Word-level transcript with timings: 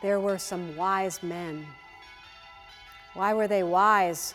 there 0.00 0.20
were 0.20 0.38
some 0.38 0.76
wise 0.76 1.22
men. 1.22 1.66
Why 3.14 3.34
were 3.34 3.48
they 3.48 3.62
wise? 3.62 4.34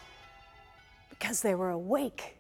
Because 1.10 1.42
they 1.42 1.56
were 1.56 1.70
awake. 1.70 2.38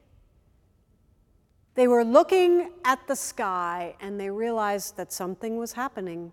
They 1.76 1.88
were 1.88 2.04
looking 2.04 2.72
at 2.84 3.08
the 3.08 3.16
sky 3.16 3.96
and 4.02 4.20
they 4.20 4.30
realized 4.30 4.98
that 4.98 5.14
something 5.14 5.58
was 5.58 5.74
happening, 5.74 6.32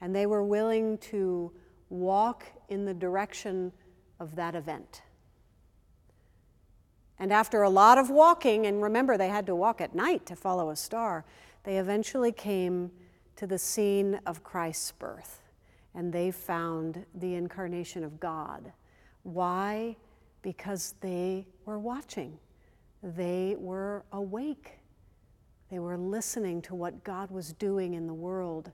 and 0.00 0.14
they 0.14 0.26
were 0.26 0.44
willing 0.44 0.98
to 0.98 1.50
walk 1.90 2.44
in 2.68 2.84
the 2.84 2.94
direction 2.94 3.72
of 4.20 4.36
that 4.36 4.54
event. 4.54 5.02
And 7.18 7.32
after 7.32 7.62
a 7.62 7.70
lot 7.70 7.98
of 7.98 8.10
walking, 8.10 8.66
and 8.66 8.80
remember 8.80 9.18
they 9.18 9.28
had 9.28 9.46
to 9.46 9.56
walk 9.56 9.80
at 9.80 9.94
night 9.94 10.24
to 10.26 10.36
follow 10.36 10.70
a 10.70 10.76
star, 10.76 11.24
they 11.64 11.78
eventually 11.78 12.30
came 12.30 12.92
to 13.34 13.46
the 13.46 13.58
scene 13.58 14.20
of 14.24 14.44
Christ's 14.44 14.92
birth 14.92 15.42
and 15.98 16.12
they 16.12 16.30
found 16.30 17.04
the 17.16 17.34
incarnation 17.34 18.04
of 18.04 18.20
God. 18.20 18.72
Why? 19.24 19.96
Because 20.42 20.94
they 21.00 21.44
were 21.64 21.80
watching, 21.80 22.38
they 23.02 23.56
were 23.58 24.04
awake, 24.12 24.78
they 25.72 25.80
were 25.80 25.98
listening 25.98 26.62
to 26.62 26.76
what 26.76 27.02
God 27.02 27.32
was 27.32 27.52
doing 27.52 27.94
in 27.94 28.06
the 28.06 28.14
world. 28.14 28.70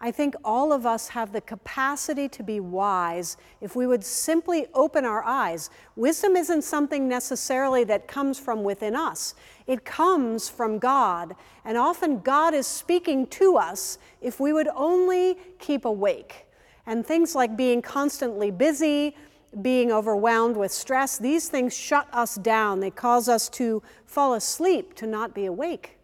I 0.00 0.10
think 0.10 0.34
all 0.42 0.72
of 0.72 0.86
us 0.86 1.08
have 1.08 1.32
the 1.34 1.42
capacity 1.42 2.30
to 2.30 2.42
be 2.42 2.60
wise 2.60 3.36
if 3.60 3.76
we 3.76 3.86
would 3.86 4.02
simply 4.02 4.66
open 4.72 5.04
our 5.04 5.22
eyes. 5.22 5.68
Wisdom 5.96 6.34
isn't 6.34 6.62
something 6.62 7.06
necessarily 7.06 7.84
that 7.84 8.08
comes 8.08 8.38
from 8.38 8.64
within 8.64 8.96
us, 8.96 9.34
it 9.66 9.84
comes 9.84 10.48
from 10.48 10.78
God. 10.78 11.36
And 11.62 11.76
often 11.76 12.20
God 12.20 12.54
is 12.54 12.66
speaking 12.66 13.26
to 13.26 13.58
us 13.58 13.98
if 14.22 14.40
we 14.40 14.54
would 14.54 14.68
only 14.74 15.36
keep 15.58 15.84
awake. 15.84 16.46
And 16.86 17.06
things 17.06 17.34
like 17.34 17.56
being 17.56 17.82
constantly 17.82 18.50
busy, 18.50 19.16
being 19.62 19.90
overwhelmed 19.92 20.56
with 20.56 20.72
stress, 20.72 21.16
these 21.16 21.48
things 21.48 21.76
shut 21.76 22.08
us 22.12 22.34
down. 22.36 22.80
They 22.80 22.90
cause 22.90 23.28
us 23.28 23.48
to 23.50 23.82
fall 24.04 24.34
asleep, 24.34 24.94
to 24.96 25.06
not 25.06 25.34
be 25.34 25.46
awake. 25.46 25.98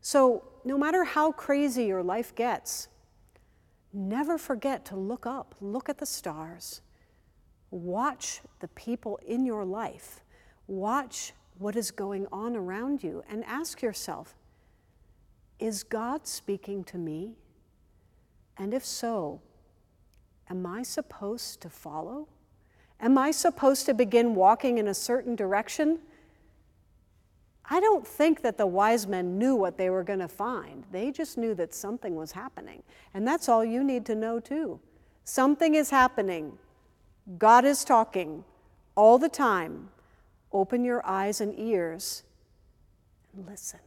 So, 0.00 0.44
no 0.64 0.78
matter 0.78 1.04
how 1.04 1.32
crazy 1.32 1.84
your 1.84 2.02
life 2.02 2.34
gets, 2.34 2.88
Never 3.98 4.36
forget 4.36 4.84
to 4.86 4.96
look 4.96 5.24
up, 5.24 5.54
look 5.58 5.88
at 5.88 5.96
the 5.96 6.04
stars, 6.04 6.82
watch 7.70 8.42
the 8.60 8.68
people 8.68 9.18
in 9.26 9.46
your 9.46 9.64
life, 9.64 10.22
watch 10.66 11.32
what 11.56 11.76
is 11.76 11.90
going 11.90 12.26
on 12.30 12.54
around 12.56 13.02
you, 13.02 13.24
and 13.26 13.42
ask 13.46 13.80
yourself 13.80 14.34
Is 15.58 15.82
God 15.82 16.26
speaking 16.26 16.84
to 16.84 16.98
me? 16.98 17.36
And 18.58 18.74
if 18.74 18.84
so, 18.84 19.40
am 20.50 20.66
I 20.66 20.82
supposed 20.82 21.60
to 21.62 21.70
follow? 21.70 22.28
Am 23.00 23.18
I 23.18 23.30
supposed 23.30 23.86
to 23.86 23.94
begin 23.94 24.34
walking 24.34 24.78
in 24.78 24.88
a 24.88 24.94
certain 24.94 25.36
direction? 25.36 25.98
I 27.68 27.80
don't 27.80 28.06
think 28.06 28.42
that 28.42 28.58
the 28.58 28.66
wise 28.66 29.06
men 29.06 29.38
knew 29.38 29.56
what 29.56 29.76
they 29.76 29.90
were 29.90 30.04
going 30.04 30.20
to 30.20 30.28
find. 30.28 30.84
They 30.92 31.10
just 31.10 31.36
knew 31.36 31.54
that 31.54 31.74
something 31.74 32.14
was 32.14 32.32
happening. 32.32 32.82
And 33.12 33.26
that's 33.26 33.48
all 33.48 33.64
you 33.64 33.82
need 33.82 34.06
to 34.06 34.14
know, 34.14 34.38
too. 34.38 34.78
Something 35.24 35.74
is 35.74 35.90
happening. 35.90 36.58
God 37.38 37.64
is 37.64 37.84
talking 37.84 38.44
all 38.94 39.18
the 39.18 39.28
time. 39.28 39.88
Open 40.52 40.84
your 40.84 41.04
eyes 41.04 41.40
and 41.40 41.58
ears 41.58 42.22
and 43.34 43.46
listen. 43.46 43.80